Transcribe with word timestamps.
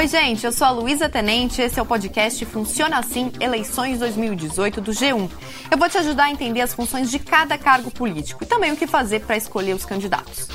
Oi, 0.00 0.08
gente, 0.08 0.46
eu 0.46 0.50
sou 0.50 0.66
a 0.66 0.70
Luísa 0.70 1.10
Tenente, 1.10 1.60
esse 1.60 1.78
é 1.78 1.82
o 1.82 1.84
podcast 1.84 2.42
Funciona 2.46 2.98
Assim 2.98 3.30
Eleições 3.38 3.98
2018 3.98 4.80
do 4.80 4.92
G1. 4.92 5.30
Eu 5.70 5.76
vou 5.76 5.90
te 5.90 5.98
ajudar 5.98 6.24
a 6.24 6.30
entender 6.30 6.62
as 6.62 6.72
funções 6.72 7.10
de 7.10 7.18
cada 7.18 7.58
cargo 7.58 7.90
político 7.90 8.42
e 8.42 8.46
também 8.46 8.72
o 8.72 8.76
que 8.78 8.86
fazer 8.86 9.20
para 9.20 9.36
escolher 9.36 9.74
os 9.74 9.84
candidatos. 9.84 10.48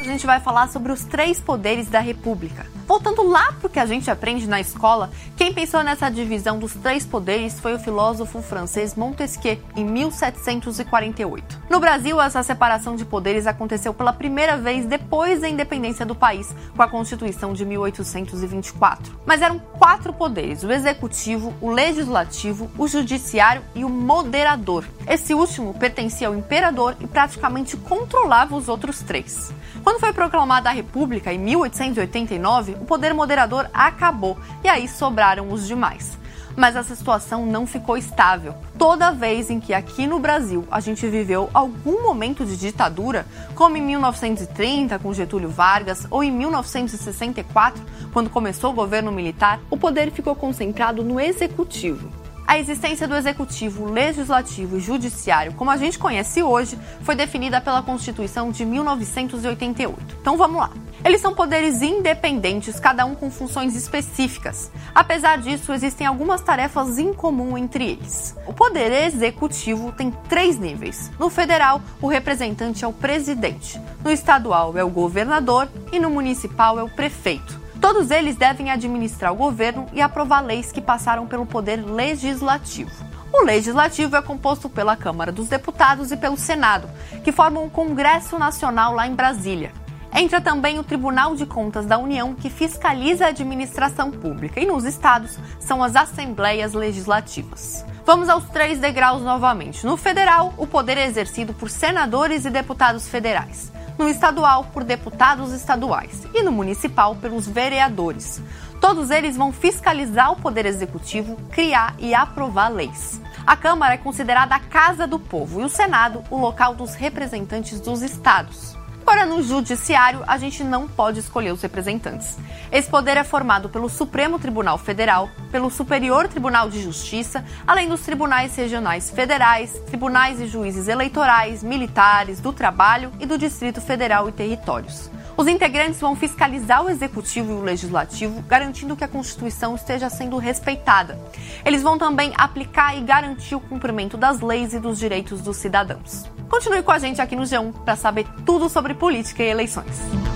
A 0.00 0.02
gente 0.02 0.26
vai 0.26 0.40
falar 0.40 0.68
sobre 0.68 0.90
os 0.90 1.04
três 1.04 1.38
poderes 1.38 1.86
da 1.86 2.00
República. 2.00 2.66
Voltando 2.86 3.22
lá 3.22 3.52
para 3.52 3.66
o 3.66 3.70
que 3.70 3.78
a 3.78 3.86
gente 3.86 4.10
aprende 4.10 4.46
na 4.46 4.60
escola, 4.60 5.10
quem 5.36 5.52
pensou 5.52 5.82
nessa 5.82 6.10
divisão 6.10 6.58
dos 6.58 6.74
três 6.74 7.06
poderes 7.06 7.58
foi 7.60 7.74
o 7.74 7.78
filósofo 7.78 8.42
francês 8.42 8.94
Montesquieu, 8.94 9.58
em 9.76 9.84
1748. 9.84 11.62
No 11.70 11.80
Brasil, 11.80 12.20
essa 12.20 12.42
separação 12.42 12.96
de 12.96 13.04
poderes 13.04 13.46
aconteceu 13.46 13.94
pela 13.94 14.12
primeira 14.12 14.56
vez 14.56 14.84
depois 14.84 15.40
da 15.40 15.48
independência 15.48 16.04
do 16.04 16.14
país, 16.14 16.54
com 16.76 16.82
a 16.82 16.88
Constituição 16.88 17.52
de 17.52 17.64
1824. 17.64 19.20
Mas 19.24 19.42
eram 19.42 19.58
quatro 19.58 20.12
poderes: 20.12 20.62
o 20.62 20.72
executivo, 20.72 21.54
o 21.60 21.70
legislativo, 21.70 22.70
o 22.76 22.88
judiciário 22.88 23.62
e 23.74 23.84
o 23.84 23.88
moderador. 23.88 24.84
Esse 25.06 25.34
último 25.34 25.74
pertencia 25.74 26.28
ao 26.28 26.34
imperador 26.34 26.96
e 27.00 27.06
praticamente 27.06 27.76
controlava 27.76 28.56
os 28.56 28.68
outros 28.68 29.00
três. 29.00 29.52
Quando 29.82 29.98
foi 29.98 30.12
proclamada 30.12 30.68
a 30.68 30.72
República 30.72 31.32
em 31.32 31.38
1889, 31.38 32.76
o 32.82 32.84
poder 32.84 33.14
moderador 33.14 33.70
acabou 33.72 34.36
e 34.64 34.68
aí 34.68 34.88
sobraram 34.88 35.52
os 35.52 35.68
demais. 35.68 36.18
Mas 36.56 36.74
essa 36.74 36.96
situação 36.96 37.46
não 37.46 37.64
ficou 37.64 37.96
estável. 37.96 38.54
Toda 38.76 39.12
vez 39.12 39.48
em 39.50 39.60
que 39.60 39.72
aqui 39.72 40.04
no 40.04 40.18
Brasil 40.18 40.66
a 40.68 40.80
gente 40.80 41.06
viveu 41.06 41.48
algum 41.54 42.02
momento 42.02 42.44
de 42.44 42.56
ditadura, 42.56 43.24
como 43.54 43.76
em 43.76 43.80
1930 43.80 44.98
com 44.98 45.14
Getúlio 45.14 45.48
Vargas 45.48 46.06
ou 46.10 46.24
em 46.24 46.32
1964, 46.32 47.80
quando 48.12 48.28
começou 48.28 48.72
o 48.72 48.74
governo 48.74 49.12
militar, 49.12 49.60
o 49.70 49.76
poder 49.76 50.10
ficou 50.10 50.34
concentrado 50.34 51.04
no 51.04 51.20
executivo. 51.20 52.10
A 52.44 52.58
existência 52.58 53.06
do 53.06 53.14
executivo, 53.14 53.86
legislativo 53.86 54.76
e 54.76 54.80
judiciário, 54.80 55.54
como 55.54 55.70
a 55.70 55.76
gente 55.76 55.98
conhece 55.98 56.42
hoje, 56.42 56.76
foi 57.02 57.14
definida 57.14 57.60
pela 57.60 57.80
Constituição 57.80 58.50
de 58.50 58.66
1988. 58.66 60.16
Então 60.20 60.36
vamos 60.36 60.58
lá. 60.58 60.70
Eles 61.04 61.20
são 61.20 61.34
poderes 61.34 61.82
independentes, 61.82 62.78
cada 62.78 63.04
um 63.04 63.14
com 63.14 63.28
funções 63.28 63.74
específicas. 63.74 64.70
Apesar 64.94 65.38
disso, 65.38 65.72
existem 65.72 66.06
algumas 66.06 66.40
tarefas 66.42 66.96
em 66.96 67.12
comum 67.12 67.58
entre 67.58 67.84
eles. 67.84 68.36
O 68.46 68.52
poder 68.52 68.92
executivo 68.92 69.90
tem 69.92 70.12
três 70.28 70.58
níveis. 70.58 71.10
No 71.18 71.28
federal, 71.28 71.82
o 72.00 72.06
representante 72.06 72.84
é 72.84 72.88
o 72.88 72.92
presidente. 72.92 73.80
No 74.04 74.12
estadual, 74.12 74.78
é 74.78 74.84
o 74.84 74.90
governador. 74.90 75.68
E 75.90 75.98
no 75.98 76.08
municipal, 76.08 76.78
é 76.78 76.82
o 76.84 76.88
prefeito. 76.88 77.60
Todos 77.80 78.12
eles 78.12 78.36
devem 78.36 78.70
administrar 78.70 79.32
o 79.32 79.36
governo 79.36 79.88
e 79.92 80.00
aprovar 80.00 80.40
leis 80.40 80.70
que 80.70 80.80
passaram 80.80 81.26
pelo 81.26 81.44
poder 81.44 81.84
legislativo. 81.84 82.92
O 83.32 83.42
legislativo 83.42 84.14
é 84.14 84.22
composto 84.22 84.68
pela 84.68 84.94
Câmara 84.94 85.32
dos 85.32 85.48
Deputados 85.48 86.12
e 86.12 86.16
pelo 86.16 86.36
Senado, 86.36 86.88
que 87.24 87.32
formam 87.32 87.64
um 87.64 87.68
Congresso 87.68 88.38
Nacional 88.38 88.94
lá 88.94 89.08
em 89.08 89.14
Brasília. 89.14 89.72
Entra 90.14 90.40
também 90.40 90.78
o 90.78 90.84
Tribunal 90.84 91.34
de 91.34 91.46
Contas 91.46 91.86
da 91.86 91.98
União, 91.98 92.34
que 92.34 92.50
fiscaliza 92.50 93.24
a 93.24 93.28
administração 93.28 94.10
pública, 94.10 94.60
e 94.60 94.66
nos 94.66 94.84
estados 94.84 95.38
são 95.58 95.82
as 95.82 95.96
assembleias 95.96 96.74
legislativas. 96.74 97.84
Vamos 98.04 98.28
aos 98.28 98.44
três 98.50 98.78
degraus 98.78 99.22
novamente. 99.22 99.86
No 99.86 99.96
federal, 99.96 100.52
o 100.58 100.66
poder 100.66 100.98
é 100.98 101.06
exercido 101.06 101.54
por 101.54 101.70
senadores 101.70 102.44
e 102.44 102.50
deputados 102.50 103.08
federais 103.08 103.72
no 103.98 104.08
estadual 104.08 104.64
por 104.72 104.84
deputados 104.84 105.52
estaduais 105.52 106.26
e 106.34 106.42
no 106.42 106.52
municipal 106.52 107.14
pelos 107.16 107.46
vereadores. 107.46 108.42
Todos 108.80 109.10
eles 109.10 109.36
vão 109.36 109.52
fiscalizar 109.52 110.32
o 110.32 110.36
Poder 110.36 110.66
Executivo, 110.66 111.36
criar 111.50 111.94
e 111.98 112.14
aprovar 112.14 112.68
leis. 112.68 113.20
A 113.46 113.56
Câmara 113.56 113.94
é 113.94 113.98
considerada 113.98 114.54
a 114.54 114.60
casa 114.60 115.06
do 115.06 115.18
povo 115.18 115.60
e 115.60 115.64
o 115.64 115.68
Senado 115.68 116.24
o 116.30 116.38
local 116.38 116.74
dos 116.74 116.94
representantes 116.94 117.80
dos 117.80 118.02
estados. 118.02 118.81
Agora, 119.02 119.26
no 119.26 119.42
Judiciário, 119.42 120.22
a 120.28 120.38
gente 120.38 120.62
não 120.62 120.86
pode 120.86 121.18
escolher 121.18 121.52
os 121.52 121.60
representantes. 121.60 122.38
Esse 122.70 122.88
poder 122.88 123.16
é 123.16 123.24
formado 123.24 123.68
pelo 123.68 123.88
Supremo 123.88 124.38
Tribunal 124.38 124.78
Federal, 124.78 125.28
pelo 125.50 125.70
Superior 125.70 126.28
Tribunal 126.28 126.70
de 126.70 126.80
Justiça, 126.80 127.44
além 127.66 127.88
dos 127.88 128.02
tribunais 128.02 128.54
regionais 128.54 129.10
federais, 129.10 129.72
tribunais 129.86 130.40
e 130.40 130.46
juízes 130.46 130.86
eleitorais, 130.86 131.64
militares, 131.64 132.38
do 132.38 132.52
trabalho 132.52 133.10
e 133.18 133.26
do 133.26 133.36
Distrito 133.36 133.80
Federal 133.80 134.28
e 134.28 134.32
Territórios. 134.32 135.10
Os 135.42 135.48
integrantes 135.48 136.00
vão 136.00 136.14
fiscalizar 136.14 136.84
o 136.84 136.88
executivo 136.88 137.50
e 137.50 137.54
o 137.56 137.62
legislativo, 137.64 138.40
garantindo 138.42 138.94
que 138.94 139.02
a 139.02 139.08
Constituição 139.08 139.74
esteja 139.74 140.08
sendo 140.08 140.36
respeitada. 140.36 141.18
Eles 141.64 141.82
vão 141.82 141.98
também 141.98 142.32
aplicar 142.36 142.96
e 142.96 143.00
garantir 143.00 143.56
o 143.56 143.60
cumprimento 143.60 144.16
das 144.16 144.40
leis 144.40 144.72
e 144.72 144.78
dos 144.78 145.00
direitos 145.00 145.40
dos 145.40 145.56
cidadãos. 145.56 146.30
Continue 146.48 146.84
com 146.84 146.92
a 146.92 146.98
gente 147.00 147.20
aqui 147.20 147.34
no 147.34 147.42
G1 147.42 147.72
para 147.84 147.96
saber 147.96 148.24
tudo 148.46 148.68
sobre 148.68 148.94
política 148.94 149.42
e 149.42 149.48
eleições. 149.48 150.31